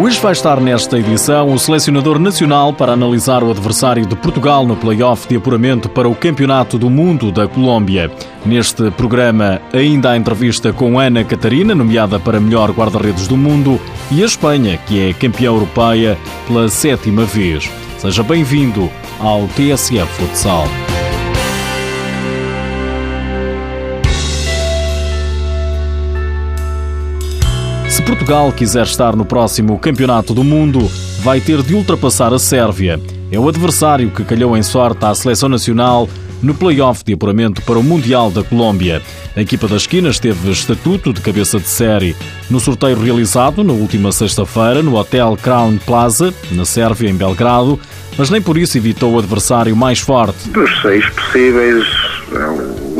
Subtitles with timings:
[0.00, 4.74] Hoje vai estar nesta edição o selecionador nacional para analisar o adversário de Portugal no
[4.74, 8.10] play-off de apuramento para o Campeonato do Mundo da Colômbia.
[8.46, 13.78] Neste programa, ainda há entrevista com Ana Catarina, nomeada para melhor guarda-redes do mundo,
[14.10, 17.70] e a Espanha, que é campeã europeia pela sétima vez.
[17.98, 18.90] Seja bem-vindo
[19.20, 20.64] ao TSF Futsal.
[28.10, 33.00] Portugal quiser estar no próximo Campeonato do Mundo, vai ter de ultrapassar a Sérvia.
[33.30, 36.08] É o adversário que calhou em sorte à seleção nacional
[36.42, 39.00] no play-off de apuramento para o Mundial da Colômbia.
[39.36, 42.16] A equipa das esquinas teve estatuto de cabeça de série
[42.50, 47.78] no sorteio realizado na última sexta-feira no Hotel Crown Plaza, na Sérvia, em Belgrado,
[48.18, 50.48] mas nem por isso evitou o adversário mais forte.
[50.48, 51.86] Dos seis possíveis,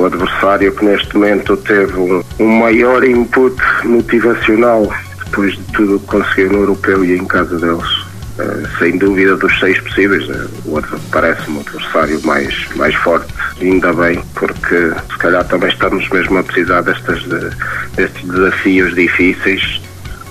[0.00, 4.90] o adversário que neste momento teve um, um maior input motivacional
[5.24, 8.10] depois de tudo que conseguiu no europeu e em casa deles.
[8.38, 10.26] Uh, sem dúvida dos seis possíveis,
[10.64, 13.26] o outro parece-me o adversário mais, mais forte,
[13.60, 17.50] ainda bem, porque se calhar também estamos mesmo a precisar destas, de,
[17.96, 19.82] destes desafios difíceis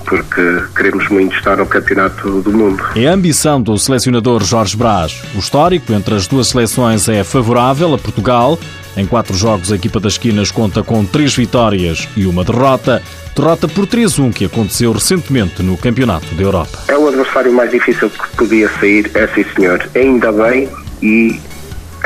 [0.10, 0.42] porque
[0.76, 2.84] queremos muito estar no Campeonato do Mundo.
[2.96, 5.22] É a ambição do selecionador Jorge Brás.
[5.36, 8.58] O histórico entre as duas seleções é favorável a Portugal.
[8.98, 13.02] Em quatro jogos, a equipa das esquinas conta com três vitórias e uma derrota.
[13.36, 16.80] Derrota por 3-1 que aconteceu recentemente no Campeonato da Europa.
[16.88, 19.88] É o adversário mais difícil que podia sair, é sim senhor.
[19.96, 20.68] Ainda bem
[21.02, 21.40] e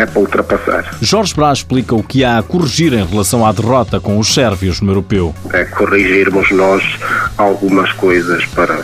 [0.03, 0.95] é para ultrapassar.
[1.01, 4.81] Jorge Brás explica o que há a corrigir em relação à derrota com os sérvios
[4.81, 5.33] no europeu.
[5.51, 6.83] É corrigirmos nós
[7.37, 8.83] algumas coisas para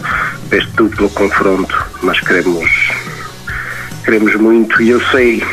[0.51, 2.69] este duplo confronto, mas queremos
[4.03, 5.43] queremos muito e eu sei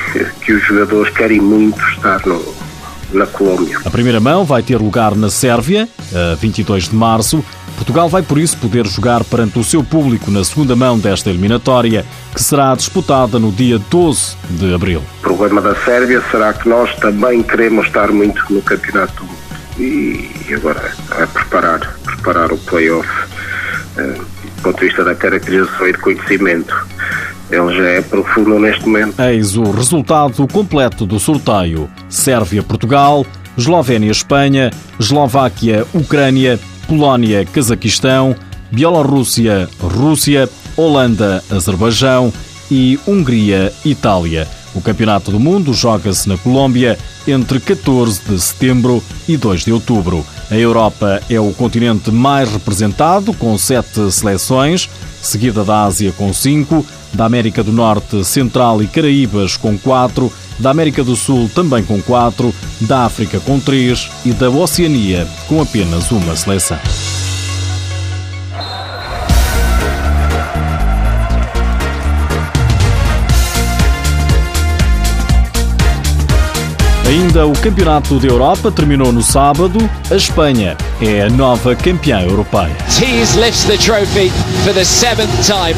[0.40, 2.42] que os jogadores querem muito estar no,
[3.16, 3.78] na Colômbia.
[3.84, 7.44] A primeira mão vai ter lugar na Sérvia, a 22 de março.
[7.76, 12.04] Portugal vai por isso poder jogar perante o seu público na segunda mão desta eliminatória,
[12.34, 15.02] que será disputada no dia 12 de abril.
[15.18, 19.24] O problema da Sérvia será que nós também queremos estar muito no campeonato
[19.78, 23.08] e agora é preparar, preparar o playoff
[23.98, 24.24] uh,
[24.56, 26.74] do ponto de vista da caracterização e de conhecimento.
[27.50, 29.20] Ele já é profundo neste momento.
[29.20, 33.24] Eis o resultado completo do sorteio: Sérvia-Portugal,
[33.56, 36.58] Eslovénia-Espanha, Eslováquia-Ucrânia,
[36.88, 38.34] Polónia-Cazaquistão,
[38.70, 42.32] Bielorrússia-Rússia, Holanda-Azerbaijão
[42.70, 44.46] e Hungria-Itália.
[44.74, 50.24] O Campeonato do Mundo joga-se na Colômbia entre 14 de setembro e 2 de outubro.
[50.50, 54.88] A Europa é o continente mais representado, com sete seleções,
[55.22, 60.70] seguida da Ásia com cinco, da América do Norte, Central e Caraíbas com quatro, da
[60.70, 66.10] América do Sul também com quatro, da África com três e da Oceania com apenas
[66.10, 66.78] uma seleção.
[77.16, 79.78] Ainda o Campeonato da Europa terminou no sábado.
[80.10, 82.76] A Espanha é a nova campeã europeia.
[82.94, 84.30] Tees lifts the trophy
[84.62, 85.74] for the seventh time.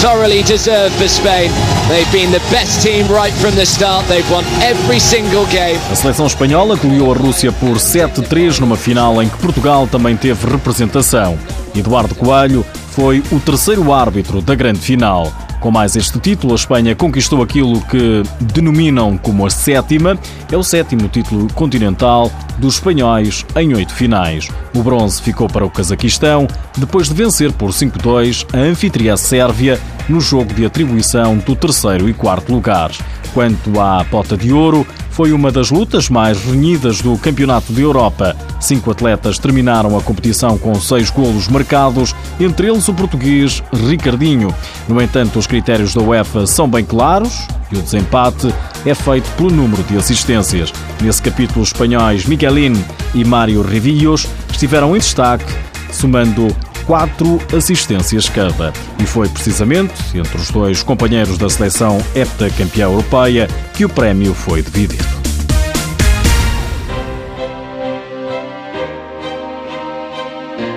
[0.00, 1.50] Thoroughly deserved for Spain.
[1.88, 4.06] They've been the best team right from the start.
[4.08, 5.78] They've won every single game.
[5.92, 10.50] A seleção espanhola goleou a Rússia por 7-3 numa final em que Portugal também teve
[10.50, 11.38] representação.
[11.74, 15.30] Eduardo Coelho foi o terceiro árbitro da grande final.
[15.60, 20.18] Com mais este título, a Espanha conquistou aquilo que denominam como a sétima,
[20.50, 24.48] é o sétimo título continental dos espanhóis em oito finais.
[24.74, 26.46] O bronze ficou para o Cazaquistão,
[26.76, 32.14] depois de vencer por 5-2 a anfitriã Sérvia no jogo de atribuição do terceiro e
[32.14, 33.00] quarto lugares.
[33.34, 38.36] Quanto à pota de ouro, foi uma das lutas mais renhidas do Campeonato de Europa.
[38.60, 44.54] Cinco atletas terminaram a competição com seis golos marcados, entre eles o português Ricardinho.
[44.86, 48.54] No entanto, os critérios da UEFA são bem claros e o desempate
[48.84, 50.70] é feito pelo número de assistências.
[51.00, 52.74] Nesse capítulo, os espanhóis Miguelin
[53.14, 55.50] e Mário Rivillos estiveram em destaque,
[55.90, 56.54] somando
[56.86, 58.72] quatro assistências cada.
[59.02, 64.62] E foi precisamente entre os dois companheiros da seleção heptacampeã europeia que o prémio foi
[64.62, 65.35] dividido.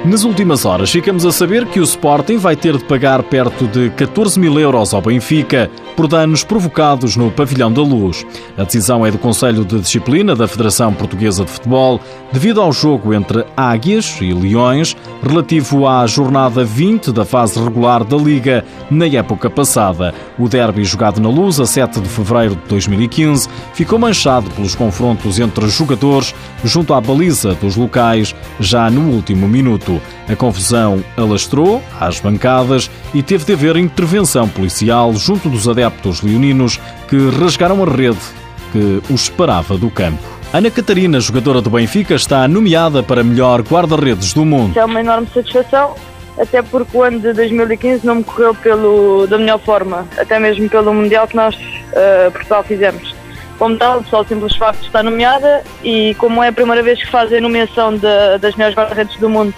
[0.05, 3.89] Nas últimas horas, ficamos a saber que o Sporting vai ter de pagar perto de
[3.91, 8.25] 14 mil euros ao Benfica por danos provocados no Pavilhão da Luz.
[8.57, 11.99] A decisão é do Conselho de Disciplina da Federação Portuguesa de Futebol
[12.31, 18.15] devido ao jogo entre Águias e Leões relativo à jornada 20 da fase regular da
[18.15, 20.13] Liga na época passada.
[20.37, 25.39] O derby jogado na Luz a 7 de fevereiro de 2015 ficou manchado pelos confrontos
[25.39, 29.88] entre jogadores junto à baliza dos locais já no último minuto.
[30.27, 36.79] A confusão alastrou às bancadas e teve de haver intervenção policial junto dos adeptos leoninos
[37.07, 38.19] que rasgaram a rede
[38.71, 40.23] que os separava do campo.
[40.51, 44.77] Ana Catarina, jogadora do Benfica, está nomeada para melhor guarda-redes do mundo.
[44.77, 45.95] É uma enorme satisfação,
[46.39, 50.67] até porque o ano de 2015 não me correu pelo, da melhor forma, até mesmo
[50.67, 53.15] pelo Mundial que nós, uh, Portugal, fizemos.
[53.59, 56.97] Como tal, só o simples facto de estar nomeada e como é a primeira vez
[56.97, 59.53] que fazem a nomeação de, das melhores guarda-redes do mundo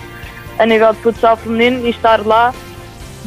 [0.62, 2.54] a nível de futsal feminino e estar lá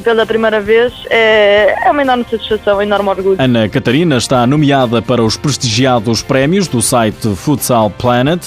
[0.05, 3.37] pela primeira vez é, é uma enorme satisfação, um enorme orgulho.
[3.41, 8.41] Ana Catarina está nomeada para os prestigiados prémios do site Futsal Planet,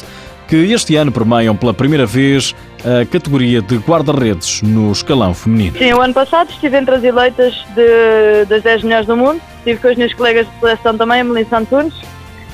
[0.47, 5.77] que este ano premiam pela primeira vez a categoria de guarda-redes no escalão feminino.
[5.77, 9.81] Sim, o ano passado estive entre as eleitas de, das 10 melhores do mundo, estive
[9.81, 11.93] com as minhas colegas de seleção também, a Melissa Antunes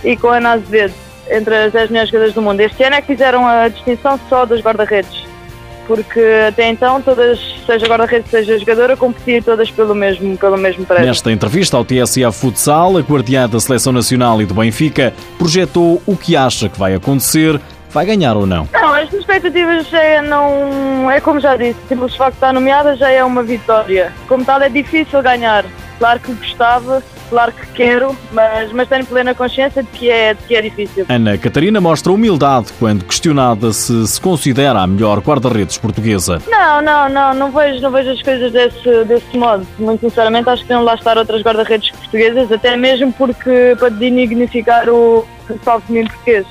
[0.03, 0.95] e com a Ana Azevedo,
[1.29, 2.59] entre as 10 melhores jogadoras do mundo.
[2.59, 5.32] Este ano é que fizeram a distinção só dos guarda-redes
[5.87, 11.05] porque até então todas, seja guarda-redes, seja jogadora, competiam todas pelo mesmo, pelo mesmo prémio.
[11.05, 16.15] Nesta entrevista ao TSA Futsal, a guardiã da Seleção Nacional e do Benfica projetou o
[16.15, 17.59] que acha que vai acontecer,
[17.91, 18.67] vai ganhar ou não.
[18.73, 22.95] Não, as expectativas já é, não, é como já disse, simples facto de estar nomeada
[22.95, 24.11] já é uma vitória.
[24.27, 25.65] Como tal é difícil ganhar,
[25.99, 30.43] claro que gostava, claro que quero, mas, mas tenho plena consciência de que, é, de
[30.43, 31.05] que é difícil.
[31.09, 36.41] Ana Catarina mostra humildade quando questionada se se considera a melhor guarda-redes portuguesa.
[36.47, 39.65] Não, não, não, não vejo, não vejo as coisas desse, desse modo.
[39.79, 44.89] Muito sinceramente, acho que não lá estar outras guarda-redes portuguesas, até mesmo porque para dignificar
[44.89, 46.45] o futebol feminino português.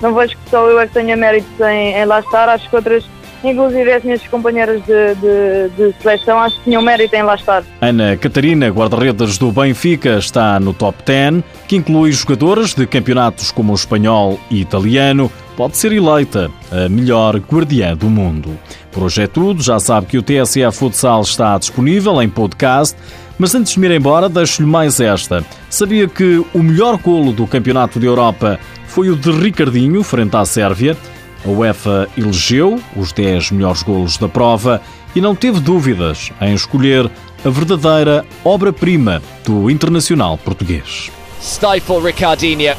[0.00, 2.76] Não vejo que só eu é que tenha méritos em, em lá estar, acho que
[2.76, 3.04] outras
[3.44, 7.64] Inclusive as minhas companheiras de, de, de, seleção acho que tinham mérito em lá estar.
[7.80, 13.72] Ana Catarina, guarda-redes do Benfica, está no top 10, que inclui jogadoras de campeonatos como
[13.72, 15.30] o espanhol e italiano.
[15.56, 18.58] Pode ser eleita a melhor guardiã do mundo.
[18.90, 19.62] Por hoje é tudo.
[19.62, 22.96] Já sabe que o TSA Futsal está disponível em podcast.
[23.38, 25.44] Mas antes de me ir embora, deixo-lhe mais esta.
[25.68, 30.44] Sabia que o melhor golo do Campeonato de Europa foi o de Ricardinho, frente à
[30.44, 30.96] Sérvia?
[31.44, 34.80] A UEFA elegeu os 10 melhores golos da prova
[35.14, 37.10] e não teve dúvidas em escolher
[37.44, 41.10] a verdadeira obra-prima do internacional português.
[41.40, 42.74] Stifle Ricardinho.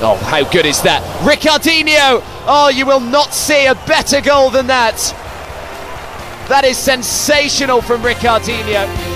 [0.00, 1.02] Oh, how good is that?
[1.24, 2.22] Ricardinho!
[2.46, 5.14] Oh, you will not see a better goal than that.
[6.48, 9.15] That is sensational from Ricardinho.